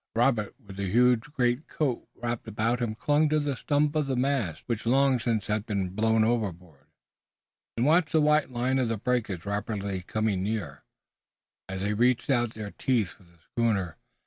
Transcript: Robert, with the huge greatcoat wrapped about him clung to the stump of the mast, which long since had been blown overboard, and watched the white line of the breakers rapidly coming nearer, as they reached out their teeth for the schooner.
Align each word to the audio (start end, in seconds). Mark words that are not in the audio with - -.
Robert, 0.15 0.55
with 0.59 0.77
the 0.77 0.89
huge 0.89 1.25
greatcoat 1.31 2.07
wrapped 2.15 2.47
about 2.47 2.79
him 2.79 2.95
clung 2.95 3.29
to 3.29 3.39
the 3.39 3.55
stump 3.55 3.95
of 3.95 4.07
the 4.07 4.15
mast, 4.15 4.63
which 4.65 4.87
long 4.87 5.19
since 5.19 5.45
had 5.45 5.67
been 5.67 5.89
blown 5.89 6.23
overboard, 6.23 6.87
and 7.77 7.85
watched 7.85 8.11
the 8.11 8.19
white 8.19 8.49
line 8.49 8.79
of 8.79 8.89
the 8.89 8.97
breakers 8.97 9.45
rapidly 9.45 10.01
coming 10.01 10.41
nearer, 10.41 10.83
as 11.69 11.81
they 11.81 11.93
reached 11.93 12.31
out 12.31 12.55
their 12.55 12.71
teeth 12.71 13.11
for 13.11 13.21
the 13.25 13.37
schooner. 13.51 13.97